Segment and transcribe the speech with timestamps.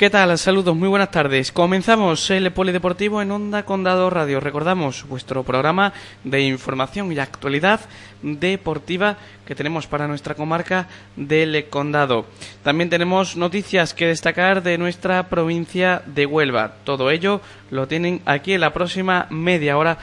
[0.00, 0.38] ¿Qué tal?
[0.38, 1.52] Saludos, muy buenas tardes.
[1.52, 4.40] Comenzamos el Polideportivo en Onda Condado Radio.
[4.40, 5.92] Recordamos vuestro programa
[6.24, 7.80] de información y actualidad
[8.22, 12.24] deportiva que tenemos para nuestra comarca del Condado.
[12.62, 16.76] También tenemos noticias que destacar de nuestra provincia de Huelva.
[16.84, 19.98] Todo ello lo tienen aquí en la próxima media hora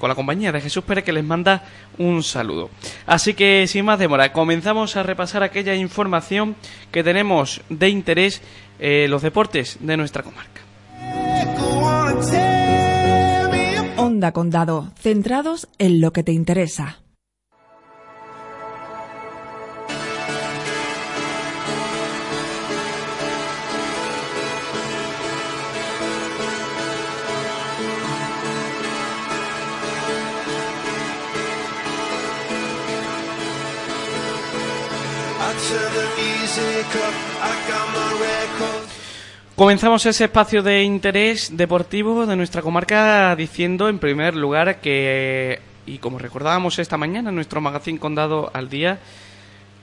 [0.00, 1.62] con la compañía de Jesús Pérez que les manda
[1.98, 2.68] un saludo.
[3.06, 6.56] Así que sin más demora, comenzamos a repasar aquella información
[6.90, 8.42] que tenemos de interés
[8.78, 10.60] eh, los deportes de nuestra comarca.
[13.96, 17.00] Onda Condado, centrados en lo que te interesa.
[39.56, 45.96] Comenzamos ese espacio de interés deportivo de nuestra comarca diciendo en primer lugar que, y
[45.96, 48.98] como recordábamos esta mañana en nuestro magazine Condado al Día,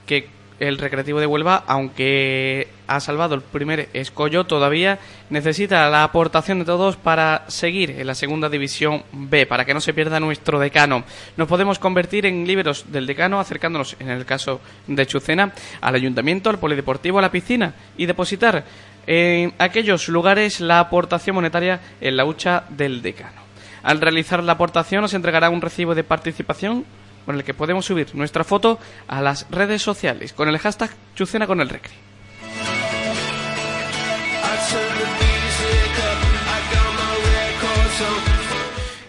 [0.06, 4.98] que el Recreativo de Huelva, aunque ha salvado el primer escollo, todavía
[5.30, 9.80] necesita la aportación de todos para seguir en la segunda división B, para que no
[9.80, 11.04] se pierda nuestro decano.
[11.36, 16.50] Nos podemos convertir en liberos del decano acercándonos, en el caso de Chucena, al ayuntamiento,
[16.50, 18.64] al polideportivo, a la piscina y depositar
[19.06, 23.42] en aquellos lugares la aportación monetaria en la hucha del decano.
[23.82, 26.86] Al realizar la aportación nos entregará un recibo de participación
[27.24, 31.46] con el que podemos subir nuestra foto a las redes sociales con el hashtag Chucena
[31.46, 32.13] con el Recre.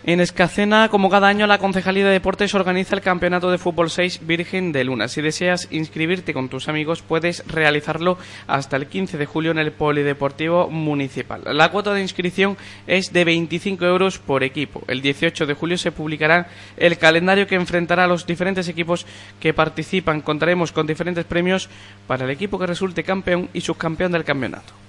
[0.07, 4.27] En Escacena, como cada año, la Concejalía de Deportes organiza el Campeonato de Fútbol 6
[4.27, 5.07] Virgen de Luna.
[5.07, 9.71] Si deseas inscribirte con tus amigos, puedes realizarlo hasta el 15 de julio en el
[9.71, 11.41] Polideportivo Municipal.
[11.45, 12.55] La cuota de inscripción
[12.85, 14.83] es de 25 euros por equipo.
[14.87, 19.07] El 18 de julio se publicará el calendario que enfrentará a los diferentes equipos
[19.39, 20.21] que participan.
[20.21, 21.67] Contaremos con diferentes premios
[22.05, 24.84] para el equipo que resulte campeón y subcampeón del campeonato.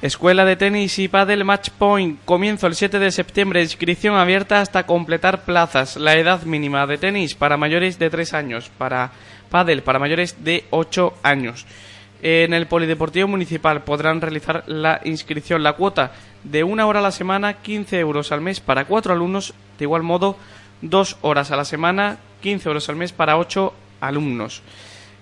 [0.00, 2.20] Escuela de Tenis y Padel Match Point.
[2.24, 3.62] Comienzo el 7 de septiembre.
[3.62, 5.96] Inscripción abierta hasta completar plazas.
[5.96, 8.70] La edad mínima de tenis para mayores de 3 años.
[8.78, 9.10] Para
[9.50, 11.66] Padel para mayores de 8 años.
[12.22, 15.64] En el Polideportivo Municipal podrán realizar la inscripción.
[15.64, 16.12] La cuota
[16.44, 19.52] de una hora a la semana, 15 euros al mes para 4 alumnos.
[19.80, 20.36] De igual modo,
[20.82, 24.62] 2 horas a la semana, 15 euros al mes para 8 alumnos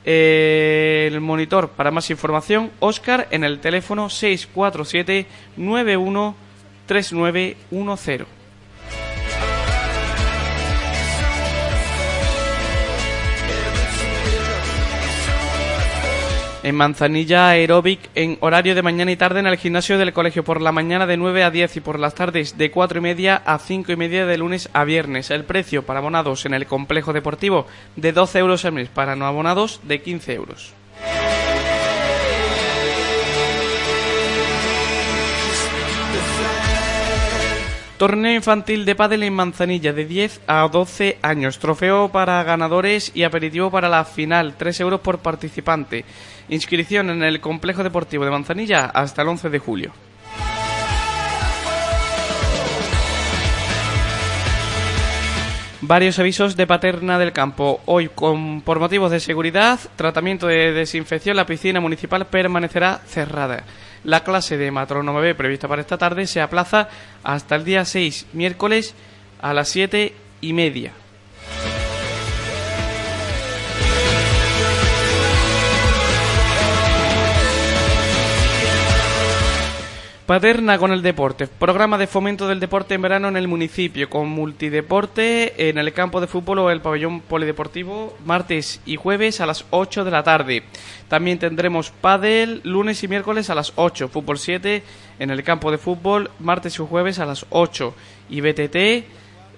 [0.06, 8.35] el monitor para más información, Oscar, en el teléfono 647 913910.
[16.66, 20.60] En Manzanilla Aerobic en horario de mañana y tarde en el gimnasio del colegio por
[20.60, 23.60] la mañana de 9 a 10 y por las tardes de 4 y media a
[23.60, 25.30] 5 y media de lunes a viernes.
[25.30, 29.26] El precio para abonados en el complejo deportivo de 12 euros al mes, para no
[29.26, 30.74] abonados de 15 euros.
[37.96, 41.58] Torneo infantil de pádel en Manzanilla de 10 a 12 años.
[41.58, 44.54] Trofeo para ganadores y aperitivo para la final.
[44.58, 46.04] 3 euros por participante.
[46.50, 50.05] Inscripción en el Complejo Deportivo de Manzanilla hasta el 11 de julio.
[55.82, 57.82] Varios avisos de Paterna del Campo.
[57.84, 63.62] Hoy, con, por motivos de seguridad, tratamiento de desinfección, la piscina municipal permanecerá cerrada.
[64.02, 66.88] La clase de matrónoma B prevista para esta tarde se aplaza
[67.22, 68.94] hasta el día 6, miércoles,
[69.42, 70.92] a las 7 y media.
[80.26, 81.46] Paterna con el deporte.
[81.46, 86.20] Programa de fomento del deporte en verano en el municipio, con multideporte en el campo
[86.20, 90.64] de fútbol o el pabellón polideportivo, martes y jueves a las 8 de la tarde.
[91.06, 94.82] También tendremos pádel lunes y miércoles a las 8, fútbol 7
[95.20, 97.94] en el campo de fútbol, martes y jueves a las 8
[98.28, 99.06] y BTT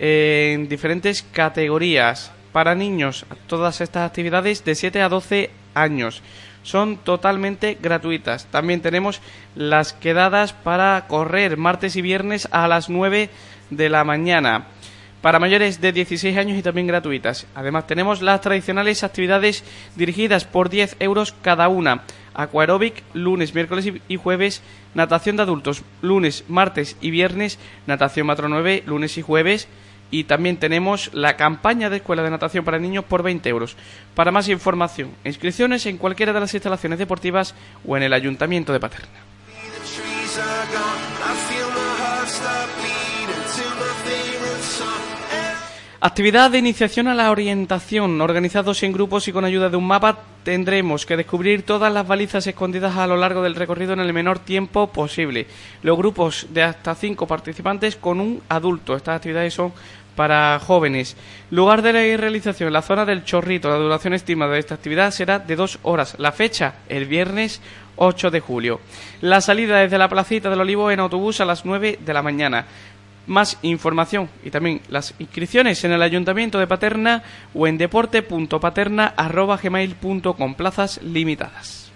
[0.00, 3.24] en diferentes categorías para niños.
[3.46, 6.22] Todas estas actividades de 7 a 12 años
[6.62, 8.46] son totalmente gratuitas.
[8.46, 9.20] También tenemos
[9.54, 13.30] las quedadas para correr martes y viernes a las 9
[13.70, 14.66] de la mañana.
[15.22, 17.46] Para mayores de 16 años y también gratuitas.
[17.54, 19.64] Además tenemos las tradicionales actividades
[19.96, 22.02] dirigidas por 10 euros cada una.
[22.34, 24.62] Aquarobic lunes, miércoles y jueves.
[24.94, 27.58] Natación de adultos lunes, martes y viernes.
[27.88, 29.66] Natación Matro 9 lunes y jueves.
[30.10, 33.76] Y también tenemos la campaña de escuela de natación para niños por 20 euros.
[34.14, 37.54] Para más información, inscripciones en cualquiera de las instalaciones deportivas
[37.86, 39.18] o en el Ayuntamiento de Paterna.
[46.00, 48.20] Actividad de iniciación a la orientación.
[48.20, 52.46] Organizados en grupos y con ayuda de un mapa, tendremos que descubrir todas las balizas
[52.46, 55.48] escondidas a lo largo del recorrido en el menor tiempo posible.
[55.82, 58.94] Los grupos de hasta cinco participantes con un adulto.
[58.94, 59.72] Estas actividades son
[60.18, 61.16] para jóvenes.
[61.52, 63.68] Lugar de la realización, la zona del Chorrito.
[63.68, 66.16] La duración estimada de esta actividad será de dos horas.
[66.18, 67.60] La fecha, el viernes
[67.94, 68.80] 8 de julio.
[69.20, 72.66] La salida desde la placita del Olivo en autobús a las 9 de la mañana
[73.28, 77.22] más información y también las inscripciones en el Ayuntamiento de Paterna
[77.54, 81.87] o en deporte.paterna.gmail.com plazas limitadas.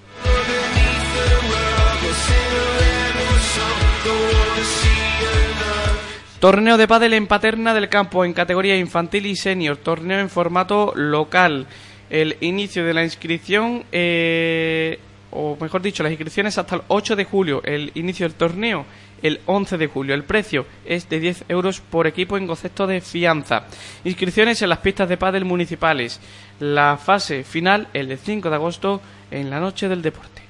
[6.43, 10.93] Torneo de pádel en Paterna del Campo en categoría infantil y senior, torneo en formato
[10.97, 11.69] local.
[12.11, 14.99] El inicio de la inscripción, eh,
[15.31, 17.63] o mejor dicho, las inscripciones hasta el 8 de julio.
[17.63, 18.85] El inicio del torneo
[19.23, 20.17] el 11 de julio.
[20.17, 23.67] El precio es de 10 euros por equipo en concepto de fianza.
[24.03, 26.19] Inscripciones en las pistas de pádel municipales.
[26.59, 29.01] La fase final el de 5 de agosto
[29.31, 30.42] en la noche del deporte.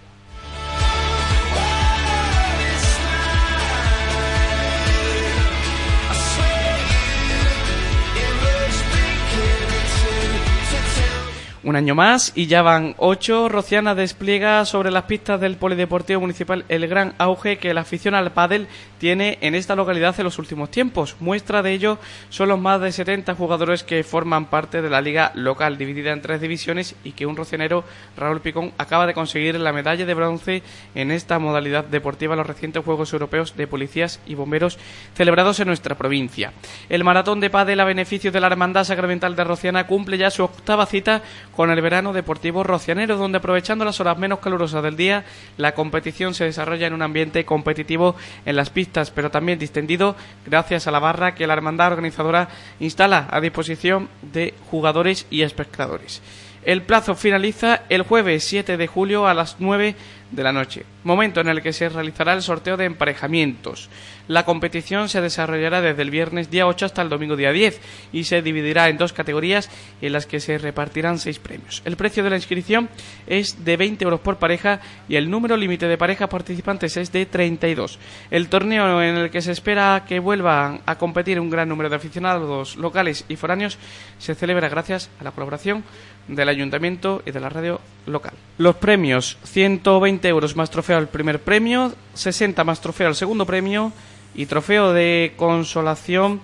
[11.65, 13.49] Un año más y ya van ocho.
[13.49, 18.33] Rociana despliega sobre las pistas del Polideportivo Municipal el gran auge que la afición al
[18.33, 18.67] pádel
[18.99, 21.15] tiene en esta localidad en los últimos tiempos.
[21.21, 21.99] Muestra de ello
[22.31, 26.21] son los más de 70 jugadores que forman parte de la liga local, dividida en
[26.21, 27.85] tres divisiones y que un rocianero,
[28.17, 30.63] Raúl Picón, acaba de conseguir la medalla de bronce
[30.97, 34.81] en esta modalidad deportiva en los recientes Juegos Europeos de Policías y Bomberos
[35.15, 36.53] celebrados en nuestra provincia.
[36.89, 40.43] El maratón de pádel a beneficio de la Hermandad Sacramental de Rociana cumple ya su
[40.43, 41.23] octava cita
[41.55, 45.25] con el verano deportivo rocianero, donde aprovechando las horas menos calurosas del día,
[45.57, 50.17] la competición se desarrolla en un ambiente competitivo en las pistas, pero también distendido
[50.47, 52.49] gracias a la barra que la hermandad organizadora
[52.81, 56.23] instala a disposición de jugadores y espectadores.
[56.65, 59.97] El plazo finaliza el jueves 7 de julio a las 9
[60.33, 63.89] de la noche, momento en el que se realizará el sorteo de emparejamientos.
[64.29, 67.81] La competición se desarrollará desde el viernes día 8 hasta el domingo día 10
[68.13, 69.69] y se dividirá en dos categorías
[70.01, 71.83] en las que se repartirán seis premios.
[71.85, 72.89] El precio de la inscripción
[73.27, 77.27] es de 20 euros por pareja y el número límite de parejas participantes es de
[77.27, 77.99] 32.
[78.31, 81.97] El torneo en el que se espera que vuelvan a competir un gran número de
[81.97, 83.79] aficionados locales y foráneos
[84.19, 85.85] se celebra gracias a la colaboración
[86.29, 88.35] del ayuntamiento y de la radio local.
[88.59, 93.93] Los premios 120 euros más trofeo al primer premio, 60 más trofeo al segundo premio
[94.35, 96.41] y trofeo de consolación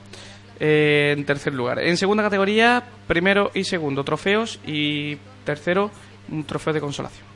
[0.60, 1.78] eh, en tercer lugar.
[1.78, 5.90] En segunda categoría, primero y segundo trofeos y tercero
[6.30, 7.28] un trofeo de consolación.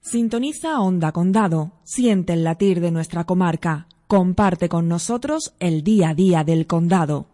[0.00, 6.14] Sintoniza Onda Condado, siente el latir de nuestra comarca, comparte con nosotros el día a
[6.14, 7.33] día del condado.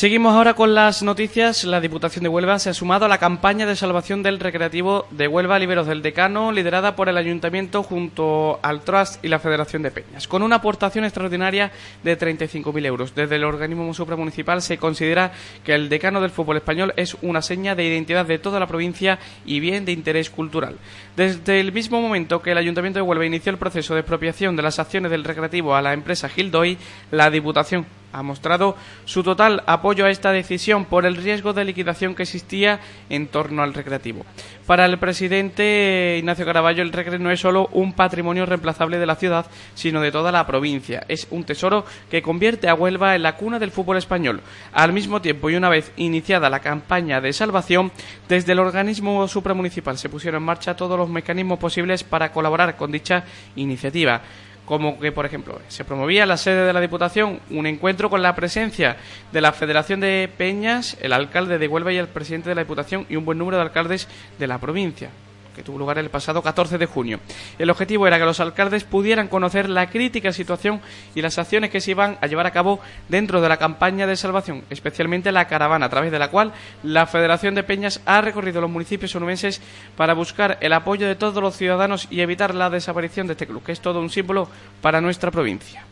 [0.00, 1.64] Seguimos ahora con las noticias.
[1.64, 5.28] La Diputación de Huelva se ha sumado a la campaña de salvación del recreativo de
[5.28, 9.90] Huelva Liberos del Decano, liderada por el Ayuntamiento junto al Trust y la Federación de
[9.90, 11.70] Peñas, con una aportación extraordinaria
[12.02, 13.14] de 35.000 euros.
[13.14, 15.32] Desde el organismo supramunicipal se considera
[15.64, 19.18] que el decano del fútbol español es una seña de identidad de toda la provincia
[19.44, 20.76] y bien de interés cultural.
[21.14, 24.62] Desde el mismo momento que el Ayuntamiento de Huelva inició el proceso de expropiación de
[24.62, 26.78] las acciones del recreativo a la empresa Gildoy,
[27.10, 32.14] la Diputación ha mostrado su total apoyo a esta decisión por el riesgo de liquidación
[32.14, 34.24] que existía en torno al recreativo.
[34.66, 39.16] Para el presidente Ignacio Caraballo, el recreo no es solo un patrimonio reemplazable de la
[39.16, 41.04] ciudad, sino de toda la provincia.
[41.08, 44.42] Es un tesoro que convierte a Huelva en la cuna del fútbol español.
[44.72, 47.90] Al mismo tiempo, y una vez iniciada la campaña de salvación,
[48.28, 52.92] desde el organismo supramunicipal se pusieron en marcha todos los mecanismos posibles para colaborar con
[52.92, 53.24] dicha
[53.56, 54.22] iniciativa
[54.70, 58.22] como que, por ejemplo, se promovía en la sede de la Diputación un encuentro con
[58.22, 58.98] la presencia
[59.32, 63.04] de la Federación de Peñas, el alcalde de Huelva y el presidente de la Diputación
[63.08, 64.06] y un buen número de alcaldes
[64.38, 65.10] de la provincia
[65.54, 67.20] que tuvo lugar el pasado 14 de junio.
[67.58, 70.80] El objetivo era que los alcaldes pudieran conocer la crítica situación
[71.14, 74.16] y las acciones que se iban a llevar a cabo dentro de la campaña de
[74.16, 76.52] salvación, especialmente la caravana, a través de la cual
[76.82, 79.60] la Federación de Peñas ha recorrido los municipios onubenses
[79.96, 83.62] para buscar el apoyo de todos los ciudadanos y evitar la desaparición de este club,
[83.62, 84.48] que es todo un símbolo
[84.80, 85.84] para nuestra provincia.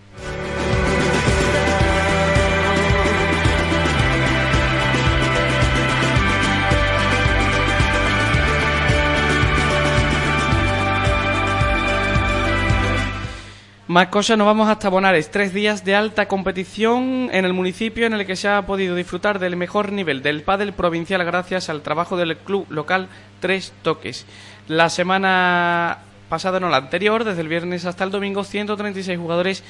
[13.88, 15.30] Más cosas, nos vamos hasta Bonares.
[15.30, 19.38] Tres días de alta competición en el municipio en el que se ha podido disfrutar
[19.38, 23.08] del mejor nivel del pádel provincial gracias al trabajo del club local
[23.40, 24.26] Tres Toques.
[24.66, 29.64] La semana pasada, no la anterior, desde el viernes hasta el domingo, 136 jugadores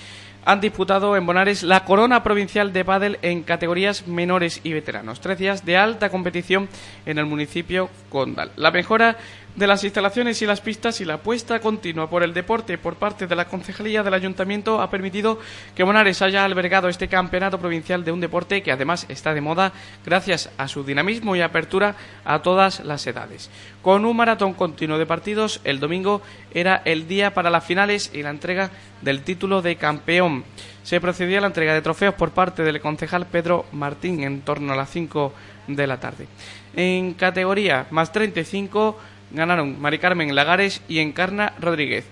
[0.45, 5.21] han disputado en Bonares la corona provincial de pádel en categorías menores y veteranos.
[5.21, 6.69] Tres días de alta competición
[7.07, 8.51] en el municipio Condal.
[8.57, 9.17] La mejora
[9.59, 13.27] de las instalaciones y las pistas y la apuesta continua por el deporte por parte
[13.27, 15.41] de la Concejalía del Ayuntamiento ha permitido
[15.75, 19.73] que Bonares haya albergado este campeonato provincial de un deporte que además está de moda
[20.07, 23.51] gracias a su dinamismo y apertura a todas las edades.
[23.83, 26.23] Con un maratón continuo de partidos, el domingo
[26.55, 28.71] era el día para las finales y la entrega
[29.03, 30.45] del título de campeón.
[30.85, 34.73] Se procedía a la entrega de trofeos por parte del concejal Pedro Martín en torno
[34.73, 35.33] a las 5
[35.67, 36.29] de la tarde.
[36.77, 38.97] En categoría más 35
[39.31, 42.05] ganaron Mari Carmen Lagares y Encarna Rodríguez.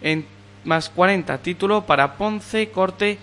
[0.00, 0.26] En
[0.64, 3.18] más 40 título para Ponce Corte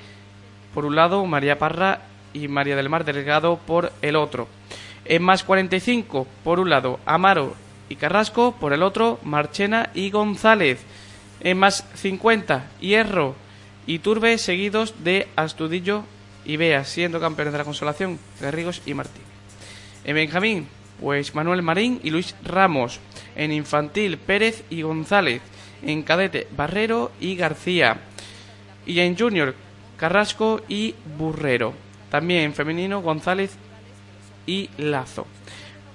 [0.73, 2.01] por un lado, María Parra
[2.33, 4.47] y María del Mar Delgado por el otro.
[5.05, 7.55] En más 45 por un lado, Amaro
[7.89, 10.79] y Carrasco, por el otro, Marchena y González.
[11.39, 13.35] En más 50, Hierro
[13.87, 16.03] y Turbe, seguidos de Astudillo
[16.45, 19.23] y Bea, siendo campeones de la consolación, Garrigos y Martín.
[20.03, 20.67] En Benjamín,
[21.01, 22.99] pues Manuel Marín y Luis Ramos.
[23.39, 25.41] En infantil, Pérez y González.
[25.81, 27.95] En cadete, Barrero y García.
[28.85, 29.55] Y en junior,
[29.95, 31.73] Carrasco y Burrero.
[32.11, 33.55] También en femenino, González
[34.45, 35.25] y Lazo.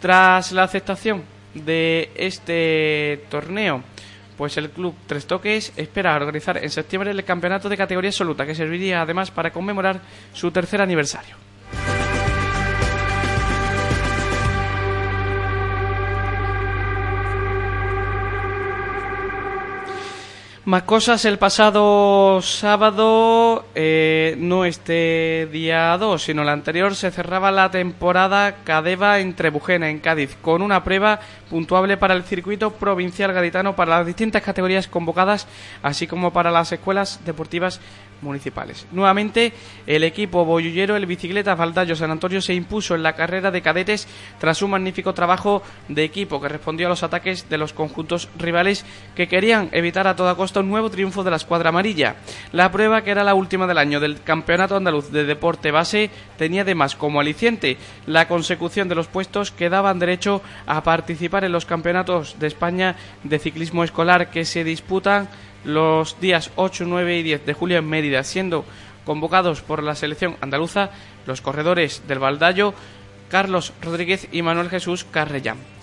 [0.00, 1.22] Tras la aceptación
[1.52, 3.82] de este torneo,
[4.38, 8.54] pues el club Tres Toques espera organizar en septiembre el campeonato de categoría absoluta, que
[8.54, 10.00] serviría además para conmemorar
[10.32, 11.43] su tercer aniversario.
[20.66, 27.50] Más cosas, el pasado sábado, eh, no este día 2, sino el anterior, se cerraba
[27.50, 33.34] la temporada Cadeva en Trebujena, en Cádiz, con una prueba puntuable para el circuito provincial
[33.34, 35.46] gaditano para las distintas categorías convocadas,
[35.82, 37.78] así como para las escuelas deportivas
[38.24, 38.86] municipales.
[38.90, 39.52] Nuevamente,
[39.86, 44.08] el equipo boyullero, el bicicleta Valdallo San Antonio, se impuso en la carrera de cadetes
[44.40, 48.84] tras un magnífico trabajo de equipo que respondió a los ataques de los conjuntos rivales
[49.14, 52.16] que querían evitar a toda costa un nuevo triunfo de la escuadra amarilla.
[52.52, 56.62] La prueba, que era la última del año del Campeonato Andaluz de Deporte Base, tenía
[56.62, 57.76] además como aliciente
[58.06, 62.96] la consecución de los puestos que daban derecho a participar en los campeonatos de España
[63.22, 65.28] de ciclismo escolar que se disputan
[65.64, 68.64] los días 8, 9 y 10 de julio en Mérida, siendo
[69.04, 70.90] convocados por la selección andaluza
[71.26, 72.74] los corredores del Baldallo
[73.28, 75.73] Carlos Rodríguez y Manuel Jesús Carrellán.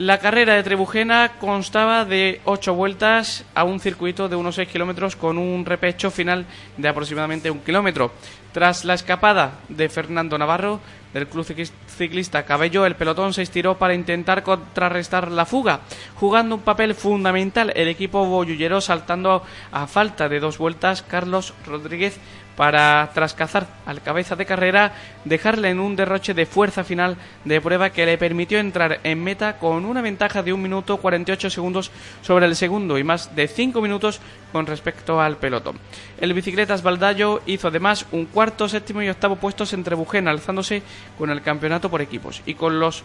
[0.00, 5.14] La carrera de Trebujena constaba de ocho vueltas a un circuito de unos 6 kilómetros
[5.14, 6.46] con un repecho final
[6.78, 8.10] de aproximadamente un kilómetro.
[8.52, 10.80] Tras la escapada de Fernando Navarro
[11.12, 11.44] del club
[11.86, 15.80] ciclista Cabello, el pelotón se estiró para intentar contrarrestar la fuga,
[16.14, 22.18] jugando un papel fundamental el equipo boyullero saltando a falta de dos vueltas Carlos Rodríguez
[22.60, 24.92] para, tras cazar al cabeza de carrera,
[25.24, 29.56] dejarle en un derroche de fuerza final de prueba que le permitió entrar en meta
[29.56, 31.90] con una ventaja de 1 minuto 48 segundos
[32.20, 34.20] sobre el segundo y más de 5 minutos
[34.52, 35.78] con respecto al pelotón.
[36.20, 40.82] El bicicletas Baldallo hizo además un cuarto, séptimo y octavo puestos entre Bujena, alzándose
[41.16, 43.04] con el campeonato por equipos y con los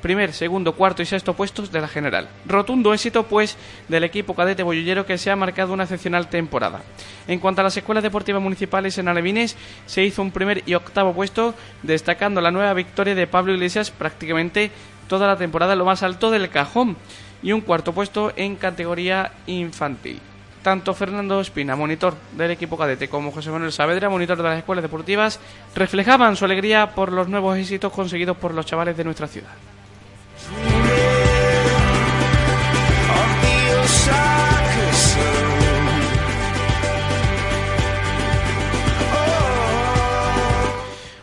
[0.00, 2.28] primer, segundo, cuarto y sexto puestos de la general.
[2.46, 3.56] Rotundo éxito, pues,
[3.88, 6.82] del equipo cadete boyullero que se ha marcado una excepcional temporada.
[7.28, 11.12] En cuanto a las escuelas deportivas municipales en Alevines, se hizo un primer y octavo
[11.12, 14.70] puesto, destacando la nueva victoria de Pablo Iglesias prácticamente
[15.08, 16.96] toda la temporada lo más alto del cajón,
[17.42, 20.20] y un cuarto puesto en categoría infantil.
[20.62, 24.82] Tanto Fernando Espina, monitor del equipo cadete, como José Manuel Saavedra, monitor de las escuelas
[24.82, 25.40] deportivas,
[25.74, 29.52] reflejaban su alegría por los nuevos éxitos conseguidos por los chavales de nuestra ciudad.
[33.90, 34.59] shine.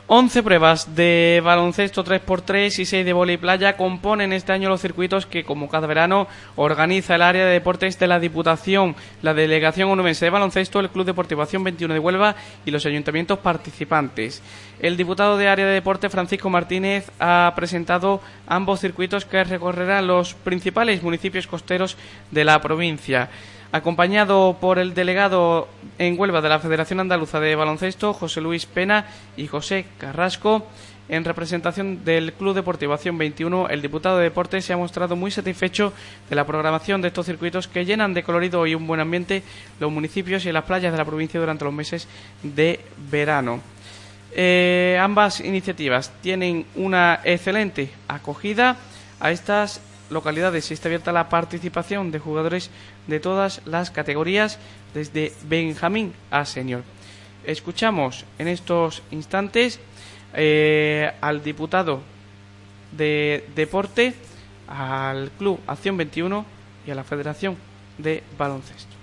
[0.09, 5.25] 11 pruebas de baloncesto 3x3 y 6 de vóley playa componen este año los circuitos
[5.25, 10.23] que, como cada verano, organiza el área de deportes de la Diputación, la Delegación Onubense
[10.23, 14.41] de Baloncesto, el Club Deportivo Acción 21 de Huelva y los ayuntamientos participantes.
[14.79, 20.35] El diputado de área de deporte, Francisco Martínez, ha presentado ambos circuitos que recorrerán los
[20.35, 21.97] principales municipios costeros
[22.31, 23.29] de la provincia
[23.71, 29.05] acompañado por el delegado en Huelva de la Federación Andaluza de Baloncesto, José Luis Pena
[29.35, 30.67] y José Carrasco.
[31.09, 35.31] En representación del Club Deportivo Acción 21, el diputado de Deportes se ha mostrado muy
[35.31, 35.93] satisfecho
[36.29, 39.41] de la programación de estos circuitos que llenan de colorido y un buen ambiente
[39.79, 42.09] los municipios y las playas de la provincia durante los meses
[42.43, 43.61] de verano.
[44.33, 48.75] Eh, ambas iniciativas tienen una excelente acogida
[49.21, 52.69] a estas localidades está abierta la participación de jugadores
[53.07, 54.59] de todas las categorías,
[54.93, 56.83] desde Benjamín a Senior.
[57.45, 59.79] Escuchamos en estos instantes
[60.33, 62.01] eh, al diputado
[62.91, 64.13] de Deporte,
[64.67, 66.45] al Club Acción 21
[66.85, 67.55] y a la Federación
[67.97, 68.97] de Baloncesto.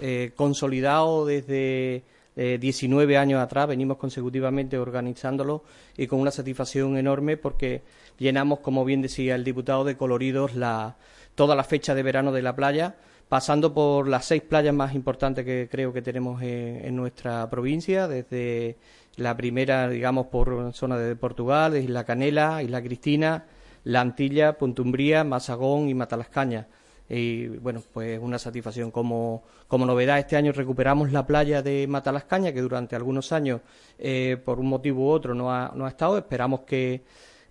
[0.00, 2.02] Eh, consolidado desde
[2.36, 5.62] 19 años atrás, venimos consecutivamente organizándolo
[5.96, 7.82] y con una satisfacción enorme porque
[8.18, 10.96] llenamos, como bien decía el diputado, de coloridos la,
[11.34, 12.96] toda la fecha de verano de la playa,
[13.28, 18.76] pasando por las seis playas más importantes que creo que tenemos en, nuestra provincia, desde
[19.16, 23.44] la primera, digamos, por zona de Portugal, Isla Canela, Isla Cristina,
[23.84, 26.66] La Antilla, Puntumbría, Mazagón y Matalascaña
[27.14, 28.90] y bueno, pues una satisfacción.
[28.90, 33.60] Como, como novedad, este año recuperamos la playa de Matalascaña, que durante algunos años,
[33.98, 36.18] eh, por un motivo u otro, no ha, no ha estado.
[36.18, 37.02] Esperamos que,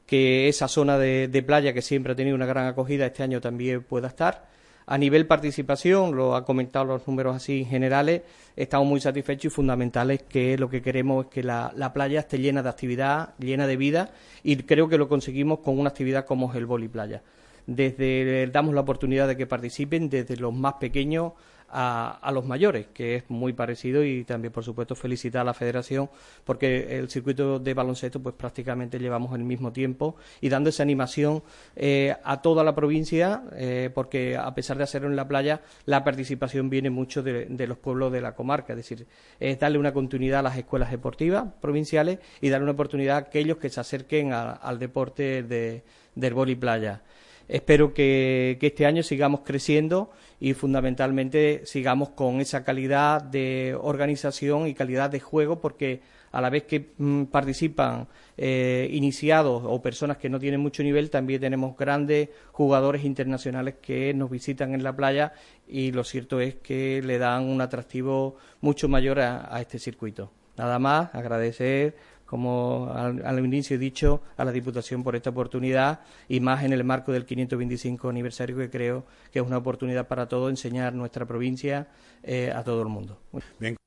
[0.06, 3.84] que esa zona de, playa, que siempre ha tenido una gran acogida, este año también
[3.84, 4.52] pueda estar.
[4.86, 8.24] A nivel participación, lo ha comentado los números así generales,
[8.58, 12.38] estamos muy satisfechos y fundamentales que lo que queremos es que la, la, playa esté
[12.38, 14.12] llena de actividad, llena de vida
[14.44, 17.22] y creo que lo conseguimos con una actividad como es el boli playa
[17.68, 21.34] desde damos la oportunidad de que participen desde los más pequeños
[21.74, 26.10] a, los mayores, que es muy parecido y también, por supuesto, felicitar a la Federación
[26.44, 31.42] porque el circuito de baloncesto pues prácticamente llevamos el mismo tiempo y dando esa animación
[31.76, 36.04] eh, a toda la provincia eh, porque a pesar de hacerlo en la playa, la
[36.04, 39.08] participación viene mucho de, los pueblos de la comarca, es decir,
[39.40, 43.58] es darle una continuidad a las escuelas deportivas provinciales y darle una oportunidad a aquellos
[43.58, 47.02] que se acerquen al deporte de, del boli playa.
[47.48, 54.74] Espero que, este año sigamos creciendo y fundamentalmente sigamos con esa calidad de organización y
[54.74, 56.02] calidad de juego porque
[56.32, 61.10] a la vez que mm, participan eh, iniciados o personas que no tienen mucho nivel,
[61.10, 65.34] también tenemos grandes jugadores internacionales que nos visitan en la playa
[65.68, 70.32] y lo cierto es que le dan un atractivo mucho mayor a este circuito.
[70.56, 71.96] Nada más, agradecer
[72.34, 76.84] como al, inicio he dicho, a la Diputación por esta oportunidad y más en el
[76.84, 81.90] marco del 525 aniversario que creo que es una oportunidad para todos enseñar nuestra provincia
[82.24, 83.20] eh, a todo el mundo.
[83.60, 83.78] Bien,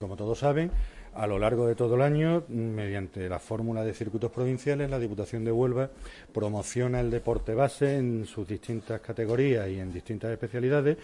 [0.00, 0.70] como todos saben,
[1.12, 5.44] a lo largo de todo el año, mediante la fórmula de circuitos provinciales, la Diputación
[5.44, 5.90] de Huelva
[6.32, 10.96] promociona el deporte base en sus distintas categorías y en distintas especialidades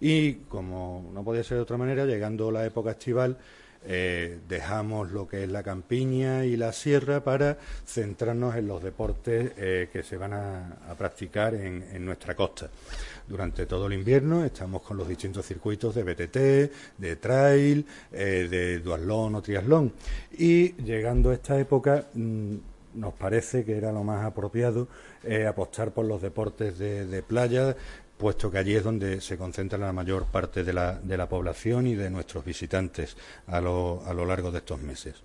[0.00, 3.38] y, como no podía ser de otra manera, llegando la época estival,
[3.86, 9.52] eh, dejamos lo que es la campiña y la sierra para centrarnos en los deportes
[9.56, 12.70] eh, que se van a, practicar en, nuestra costa.
[13.26, 18.78] Durante todo el invierno estamos con los distintos circuitos de BTT, de trail, eh, de
[18.78, 19.92] duatlón o triatlón.
[20.38, 22.56] Y llegando a esta época mm,
[22.94, 24.88] nos parece que era lo más apropiado
[25.48, 27.76] apostar por los deportes de playa,
[28.16, 31.86] puesto que allí es donde se concentra la mayor parte de la, de la población
[31.86, 35.16] y de nuestros visitantes a lo, a lo, largo de estos meses.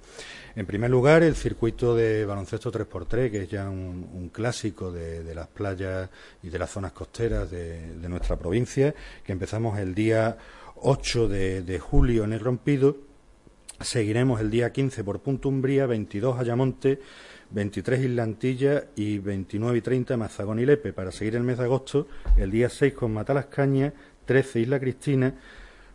[0.56, 5.48] En primer lugar, el circuito de baloncesto 3x3, que es ya un, clásico de, las
[5.48, 6.10] playas
[6.44, 10.38] y de las zonas costeras de, nuestra provincia, que empezamos el día
[10.78, 12.98] 8 de, de julio en el Rompido.
[13.80, 17.00] Seguiremos el día 15 por Punta Umbría, 22 Ayamonte,
[17.52, 22.08] 23 Islantillas y 29 y 30 Mazagón y Lepe, para seguir el mes de agosto,
[22.38, 23.94] el día 6 con Matalascaña,
[24.26, 25.34] 13 Isla Cristina,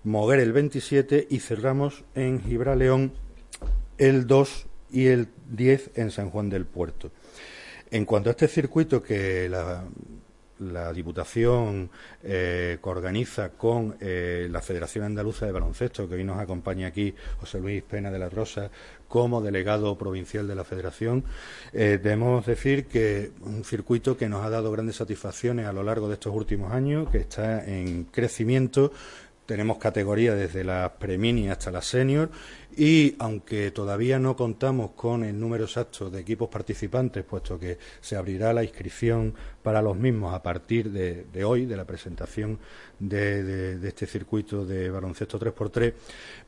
[0.05, 3.13] Moguer el 27 y cerramos en Gibraleón
[3.97, 7.11] el 2 y el 10 en San Juan del Puerto.
[7.91, 9.85] En cuanto a este circuito que la,
[10.59, 11.91] la Diputación
[12.23, 17.61] eh, organiza con eh, la Federación Andaluza de Baloncesto, que hoy nos acompaña aquí José
[17.61, 18.71] Luis Pena de la Rosa
[19.15, 21.23] como delegado provincial de la Federación,
[21.73, 26.09] eh, debemos decir que un circuito que nos ha dado grandes satisfacciones a lo largo
[26.09, 28.91] de estos últimos años, que está en crecimiento,
[29.47, 32.29] tenemos categorías desde la premini hasta la senior
[32.77, 38.17] y aunque todavía no contamos con el número exacto de equipos participantes, puesto que se
[38.17, 39.33] abrirá la inscripción
[39.65, 42.59] para los mismos a partir de, hoy, de la presentación
[42.99, 45.95] de, este circuito de baloncesto 3x3,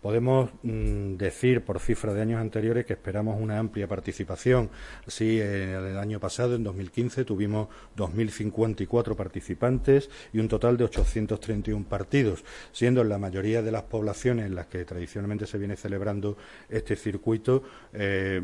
[0.02, 4.68] podemos mm, decir por cifra de años anteriores que esperamos una amplia participación.
[5.06, 11.86] Así, en el año pasado, en 2015, tuvimos 2.054 participantes y un total de 831
[11.88, 16.36] partidos, siendo en la mayoría de las poblaciones en las que tradicionalmente se viene celebrando
[16.68, 17.62] este circuito,
[17.94, 18.42] eh,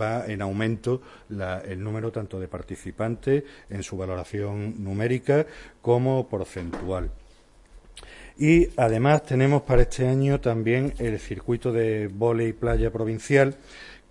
[0.00, 5.46] va en aumento el número tanto de participantes en su valoración numérica
[5.82, 7.10] como porcentual.
[8.38, 12.10] Y además tenemos para este año también el circuito de
[12.46, 13.56] y playa provincial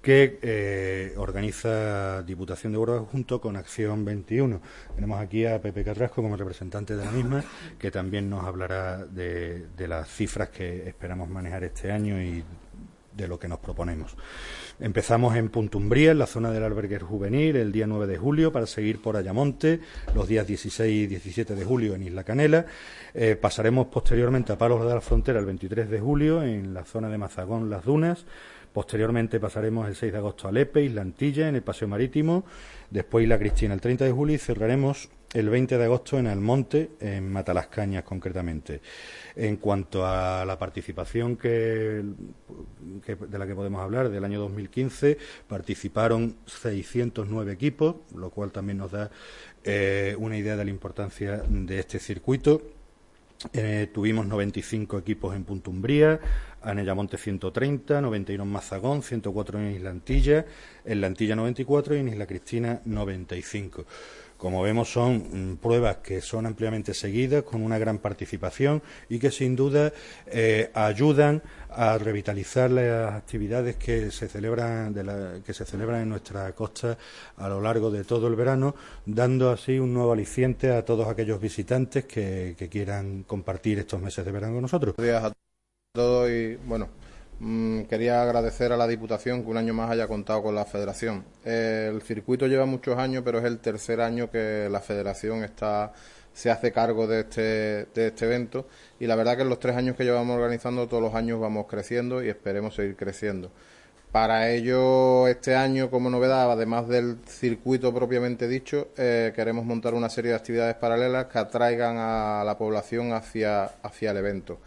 [0.02, 4.62] que eh, organiza Diputación de Huelva junto con Acción 21.
[4.94, 7.44] Tenemos aquí a Pepe Catrasco como representante de la misma,
[7.80, 12.44] que también nos hablará de las cifras que esperamos manejar este año y
[13.16, 14.16] de lo que nos proponemos.
[14.80, 18.66] Empezamos en Puntumbría, en la zona del albergue juvenil, el día 9 de julio, para
[18.66, 19.80] seguir por Ayamonte,
[20.14, 22.66] los días 16 y 17 de julio en Isla Canela.
[23.14, 27.10] Eh, pasaremos posteriormente a Palos de la Frontera el 23 de julio, en la zona
[27.10, 28.26] de Mazagón, Las Dunas.
[28.74, 32.44] Posteriormente pasaremos el 6 de agosto a Lepe, Isla Antilla, en el Paseo Marítimo.
[32.90, 36.92] Después Isla Cristina el 30 de julio y cerraremos el 20 de agosto en Almonte,
[37.02, 38.80] en Matalascañas concretamente.
[39.36, 45.18] En cuanto a la participación que, de la que podemos hablar del año 2015,
[45.50, 49.12] participaron 609 equipos, lo cual también nos da
[49.66, 52.62] eh, una idea de la importancia de este circuito.
[53.52, 56.18] Eh, tuvimos 95 equipos en Puntumbría,
[56.64, 60.46] en Ayamonte 130, 91 en Mazagón, 104 en Isla Antilla,
[60.86, 63.86] en La Antilla 94 y en Isla Cristina 95.
[64.46, 69.32] Como vemos, son mm, pruebas que son ampliamente seguidas, con una gran participación y que
[69.32, 69.92] sin duda
[70.28, 74.94] eh, ayudan a revitalizar las actividades que se celebran
[75.44, 76.96] que se celebran en nuestra costa
[77.38, 78.76] a lo largo de todo el verano,
[79.08, 84.32] dando así un nuevo aliciente a todos aquellos visitantes que, quieran compartir estos meses de
[84.32, 84.94] verano con nosotros.
[87.90, 91.26] Quería agradecer a la Diputación que un año más haya contado con la Federación.
[91.44, 95.92] el circuito lleva muchos años, pero es el tercer año que la Federación está
[96.36, 97.42] se hace cargo de este,
[97.96, 98.68] de este evento
[99.00, 101.66] y la verdad que en los tres años que llevamos organizando todos los años vamos
[101.66, 103.52] creciendo y esperemos seguir creciendo.
[104.12, 110.10] Para ello, este año, como novedad, además del circuito propiamente dicho, eh, queremos montar una
[110.10, 114.60] serie de actividades paralelas que atraigan a la población hacia, hacia el evento.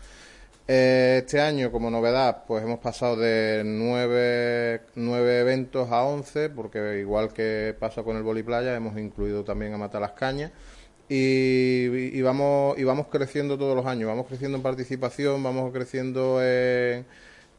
[0.71, 6.99] Eh, este año, como novedad, pues hemos pasado de nueve, nueve eventos a once, porque
[7.01, 10.53] igual que pasa con el Boliplaya, hemos incluido también a Mata las Cañas.
[11.09, 17.07] Y, vamos, y vamos creciendo todos los años, vamos creciendo en participación, vamos creciendo en,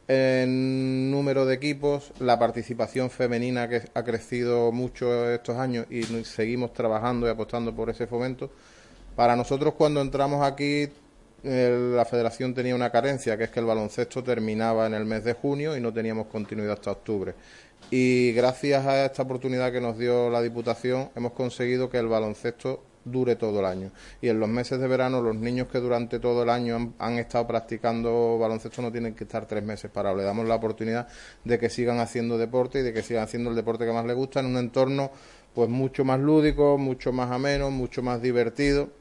[0.07, 6.73] en número de equipos, la participación femenina que ha crecido mucho estos años y seguimos
[6.73, 8.51] trabajando y apostando por ese fomento.
[9.15, 10.89] Para nosotros cuando entramos aquí
[11.43, 15.33] la federación tenía una carencia, que es que el baloncesto terminaba en el mes de
[15.33, 17.33] junio y no teníamos continuidad hasta octubre.
[17.91, 22.83] Y gracias a esta oportunidad que nos dio la Diputación, hemos conseguido que el baloncesto
[23.03, 23.91] dure todo el año.
[24.21, 27.47] Y en los meses de verano, los niños que durante todo el año han, estado
[27.47, 30.19] practicando baloncesto no tienen que estar tres meses parados.
[30.19, 31.07] Le damos la oportunidad
[31.43, 34.15] de que sigan haciendo deporte y de que sigan haciendo el deporte que más les
[34.15, 35.11] gusta en un entorno
[35.55, 38.98] pues mucho más lúdico, mucho más ameno, mucho más divertido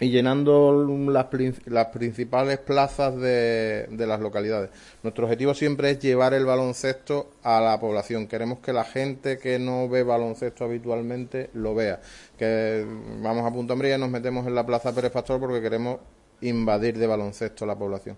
[0.00, 1.26] y llenando las,
[1.66, 4.70] las principales plazas de, de, las localidades.
[5.02, 8.28] Nuestro objetivo siempre es llevar el baloncesto a la población.
[8.28, 12.00] Queremos que la gente que no ve baloncesto habitualmente lo vea.
[12.38, 12.86] Que
[13.22, 15.98] vamos a Punta Umbría y nos metemos en la Plaza Pérez Pastor porque queremos
[16.42, 18.16] invadir de baloncesto a la población.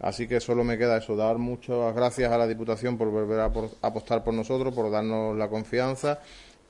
[0.00, 3.52] Así que solo me queda eso, dar muchas gracias a la Diputación por volver a
[3.80, 6.18] apostar por nosotros, por darnos la confianza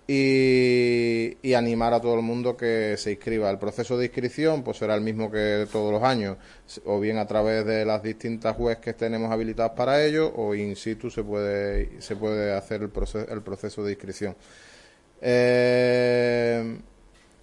[0.06, 3.50] y, animar a todo el mundo que se inscriba.
[3.50, 6.36] El proceso de inscripción pues será el mismo que todos los años,
[6.84, 10.76] o bien a través de las distintas webs que tenemos habilitadas para ello, o in
[10.76, 14.36] situ se puede, se puede hacer el proceso, el proceso de inscripción.
[15.20, 16.76] Eh,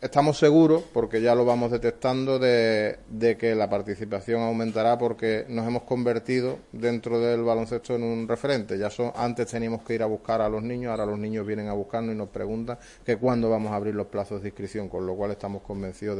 [0.01, 2.97] estamos seguros, porque ya lo vamos detectando, de,
[3.39, 8.77] que la participación aumentará porque nos hemos convertido dentro del baloncesto en un referente.
[8.77, 11.67] Ya son, antes teníamos que ir a buscar a los niños, ahora los niños vienen
[11.67, 15.05] a buscarnos y nos preguntan que cuándo vamos a abrir los plazos de inscripción, con
[15.05, 16.17] lo cual estamos convencidos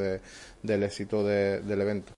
[0.61, 2.13] del éxito del evento.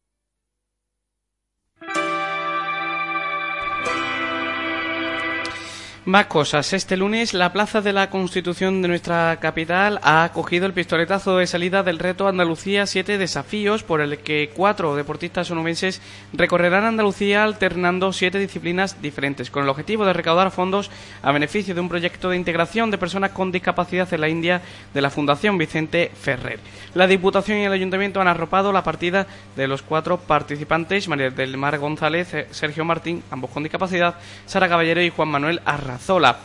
[6.05, 6.73] Más cosas.
[6.73, 11.47] Este lunes la Plaza de la Constitución de nuestra capital ha acogido el pistoletazo de
[11.47, 16.01] salida del reto Andalucía 7 desafíos por el que cuatro deportistas onubenses
[16.33, 21.79] recorrerán Andalucía alternando siete disciplinas diferentes con el objetivo de recaudar fondos a beneficio de
[21.79, 24.61] un proyecto de integración de personas con discapacidad en la India
[24.93, 26.59] de la Fundación Vicente Ferrer.
[26.95, 31.55] La Diputación y el Ayuntamiento han arropado la partida de los cuatro participantes, María del
[31.55, 36.37] Mar González, Sergio Martín, ambos con discapacidad, Sara Caballero y Juan Manuel Arra Zola,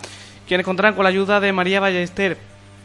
[0.47, 2.39] quienes contarán con la ayuda de María Ballester,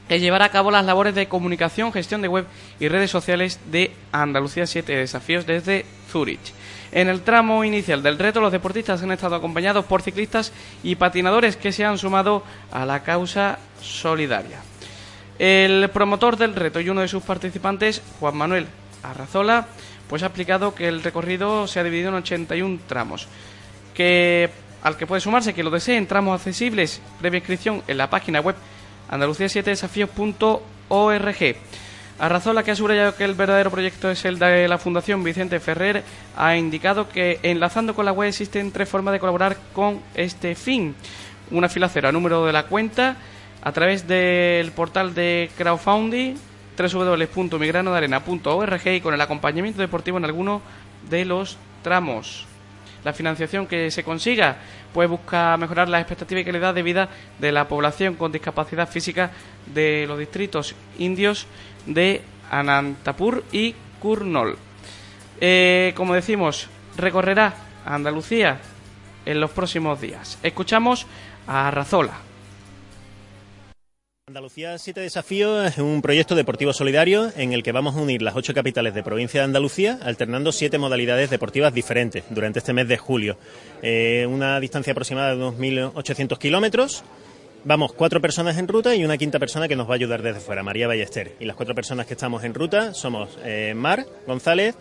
[0.08, 2.45] que llevará a cabo las labores de comunicación, gestión de web
[2.80, 6.54] y redes sociales de Andalucía 7 Desafíos desde Zurich.
[6.91, 10.52] En el tramo inicial del reto, los deportistas han estado acompañados por ciclistas
[10.84, 14.60] y patinadores que se han sumado a la causa solidaria.
[15.39, 18.67] El promotor del reto y uno de sus participantes, Juan Manuel
[19.02, 19.67] Arrazola,
[20.08, 23.28] pues ha explicado que el recorrido se ha dividido en 81 tramos,
[23.95, 24.52] que
[24.84, 28.56] al que puede sumarse que lo deseen tramos accesibles previa inscripción en la página web
[29.10, 31.56] andalucía7desafíos.org.
[32.19, 35.24] A razón la que ha subrayado que el verdadero proyecto es el de la Fundación
[35.24, 36.04] Vicente Ferrer,
[36.38, 40.93] ha indicado que enlazando con la web existen tres formas de colaborar con este fin.
[41.50, 43.17] Una filacera, número de la cuenta,
[43.62, 46.36] a través del portal de crowdfunding
[46.78, 50.63] www.migranodarena.org y con el acompañamiento deportivo en alguno
[51.10, 52.48] de los tramos
[53.04, 54.58] la financiación que se consiga
[54.94, 59.32] pues busca mejorar la expectativa y calidad de vida de la población con discapacidad física
[59.66, 61.48] de los distritos indios
[61.86, 64.58] de Anantapur y Kurnol.
[65.42, 67.54] Eh, como decimos, recorrerá
[67.86, 68.60] Andalucía
[69.26, 70.38] en los próximos días.
[70.44, 71.08] Escuchamos
[71.48, 72.33] a Razola.
[74.34, 78.36] Andalucía Siete Desafíos es un proyecto deportivo solidario en el que vamos a unir las
[78.36, 82.98] ocho capitales de provincia de Andalucía, alternando siete modalidades deportivas diferentes durante este mes de
[82.98, 83.38] julio.
[83.84, 87.04] Eh, una distancia aproximada de unos 1.800 kilómetros.
[87.63, 90.39] Vamos cuatro personas en ruta y una quinta persona que nos va a ayudar desde
[90.39, 91.36] fuera, María Ballester.
[91.39, 94.74] Y las cuatro personas que estamos en ruta somos eh, Mar González,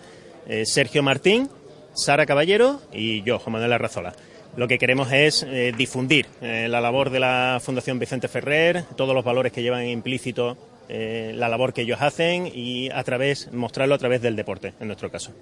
[0.48, 1.50] eh, Sergio Martín,
[1.92, 4.14] Sara Caballero y yo, Juan Manuel Arrazola.
[4.54, 9.14] Lo que queremos es eh, difundir eh, la labor de la Fundación Vicente Ferrer, todos
[9.14, 10.58] los valores que llevan implícito
[10.90, 14.88] eh, la labor que ellos hacen y a través mostrarlo a través del deporte, en
[14.88, 15.32] nuestro caso.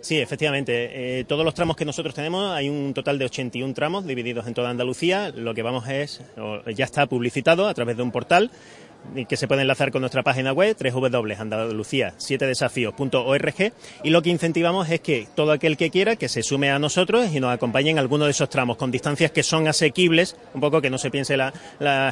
[0.00, 1.24] Sí, efectivamente.
[1.28, 4.70] todos los tramos que nosotros tenemos, hay un total de 81 tramos divididos en toda
[4.70, 5.30] Andalucía.
[5.30, 6.20] Lo que vamos es,
[6.74, 8.50] ya está publicitado a través de un portal
[9.28, 15.26] que se puede enlazar con nuestra página web www.andalucía7desafíos.org y lo que incentivamos es que
[15.34, 18.30] todo aquel que quiera que se sume a nosotros y nos acompañe en alguno de
[18.30, 21.52] esos tramos con distancias que son asequibles, un poco que no se piense la,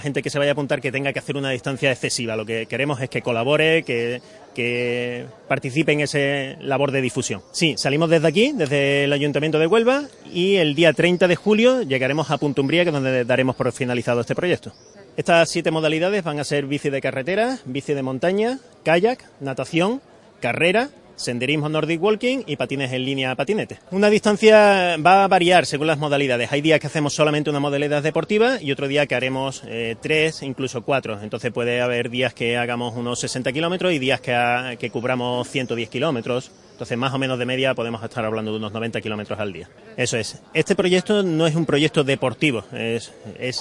[0.02, 2.66] gente que se vaya a apuntar que tenga que hacer una distancia excesiva, lo que
[2.66, 4.20] queremos es que colabore, que,
[4.54, 6.18] que participe en esa
[6.60, 7.42] labor de difusión.
[7.52, 11.82] Sí, salimos desde aquí, desde el Ayuntamiento de Huelva, y el día 30 de julio
[11.82, 14.72] llegaremos a Puntumbría, que es donde daremos por finalizado este proyecto.
[15.16, 20.00] Estas siete modalidades van a ser bici de carretera, bici de montaña, kayak, natación,
[20.40, 20.90] carrera,
[21.20, 23.78] senderismo Nordic Walking y patines en línea patinete.
[23.90, 26.50] Una distancia va a variar según las modalidades.
[26.52, 30.42] Hay días que hacemos solamente una modalidad deportiva y otro día que haremos eh, tres,
[30.42, 31.20] incluso cuatro.
[31.22, 35.88] Entonces puede haber días que hagamos unos 60 kilómetros y días que, que cubramos 110
[35.88, 36.50] kilómetros.
[36.80, 39.68] Entonces, más o menos de media podemos estar hablando de unos 90 kilómetros al día.
[39.98, 40.40] Eso es.
[40.54, 42.64] Este proyecto no es un proyecto deportivo.
[42.72, 43.12] Es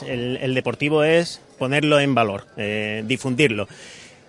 [0.08, 3.68] el, deportivo es ponerlo en valor, eh, difundirlo.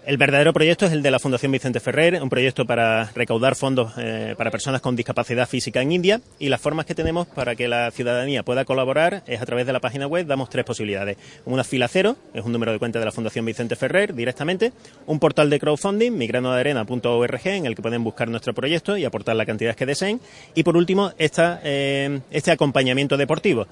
[0.06, 3.92] El verdadero proyecto es el de la Fundación Vicente Ferrer, un proyecto para recaudar fondos
[3.98, 7.68] eh, para personas con discapacidad física en India y las formas que tenemos para que
[7.68, 11.18] la ciudadanía pueda colaborar es a través de la página web, damos tres posibilidades.
[11.44, 14.72] Una fila cero, es un número de cuenta de la Fundación Vicente Ferrer directamente,
[15.06, 19.44] un portal de crowdfunding, migranodearena.org, en el que pueden buscar nuestro proyecto y aportar la
[19.44, 20.18] cantidad que deseen.
[20.54, 23.66] Y por último, eh, este acompañamiento deportivo.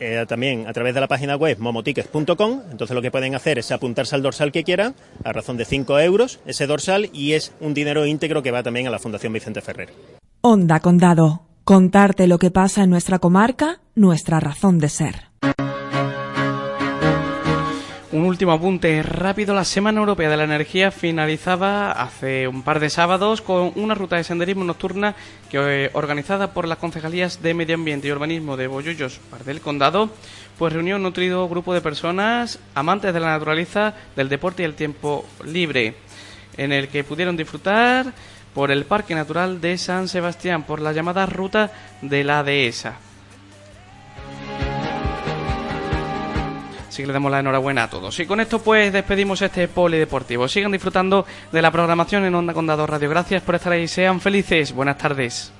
[0.00, 2.62] Eh, también a través de la página web momotickets.com.
[2.70, 4.94] Entonces lo que pueden hacer es apuntarse al dorsal que quieran
[5.24, 8.86] a razón de 5 euros ese dorsal y es un dinero íntegro que va también
[8.86, 9.90] a la Fundación Vicente Ferrer.
[10.40, 11.42] Onda Condado.
[11.64, 15.33] Contarte lo que pasa en nuestra comarca, nuestra razón de ser.
[18.14, 19.56] Un último apunte rápido.
[19.56, 24.14] La Semana Europea de la Energía finalizaba hace un par de sábados con una ruta
[24.14, 25.16] de senderismo nocturna
[25.50, 30.10] que, eh, organizada por las concejalías de Medio Ambiente y Urbanismo de Bollullos, del Condado,
[30.56, 34.76] pues reunió un nutrido grupo de personas amantes de la naturaleza, del deporte y el
[34.76, 35.96] tiempo libre,
[36.56, 38.12] en el que pudieron disfrutar
[38.54, 42.96] por el Parque Natural de San Sebastián, por la llamada Ruta de la Dehesa.
[46.94, 48.20] Así que le damos la enhorabuena a todos.
[48.20, 50.46] Y con esto pues despedimos este polideportivo.
[50.46, 53.10] Sigan disfrutando de la programación en Onda Condado Radio.
[53.10, 53.88] Gracias por estar ahí.
[53.88, 54.72] Sean felices.
[54.72, 55.52] Buenas tardes.